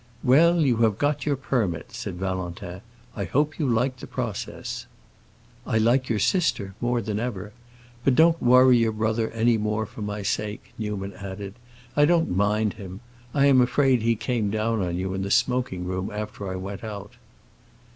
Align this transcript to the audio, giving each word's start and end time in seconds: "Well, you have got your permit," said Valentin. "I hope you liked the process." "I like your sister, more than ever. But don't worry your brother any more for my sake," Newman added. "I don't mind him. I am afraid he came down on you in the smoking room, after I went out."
"Well, 0.23 0.61
you 0.61 0.77
have 0.77 0.97
got 0.97 1.27
your 1.27 1.35
permit," 1.35 1.91
said 1.91 2.15
Valentin. 2.15 2.81
"I 3.15 3.25
hope 3.25 3.59
you 3.59 3.67
liked 3.69 3.99
the 3.99 4.07
process." 4.07 4.87
"I 5.63 5.77
like 5.77 6.09
your 6.09 6.17
sister, 6.17 6.73
more 6.81 7.03
than 7.03 7.19
ever. 7.19 7.53
But 8.03 8.15
don't 8.15 8.41
worry 8.41 8.77
your 8.79 8.93
brother 8.93 9.29
any 9.29 9.59
more 9.59 9.85
for 9.85 10.01
my 10.01 10.23
sake," 10.23 10.73
Newman 10.79 11.13
added. 11.13 11.53
"I 11.95 12.05
don't 12.05 12.35
mind 12.35 12.73
him. 12.81 13.01
I 13.35 13.45
am 13.45 13.61
afraid 13.61 14.01
he 14.01 14.15
came 14.15 14.49
down 14.49 14.81
on 14.81 14.97
you 14.97 15.13
in 15.13 15.21
the 15.21 15.29
smoking 15.29 15.85
room, 15.85 16.09
after 16.11 16.49
I 16.51 16.55
went 16.55 16.83
out." 16.83 17.11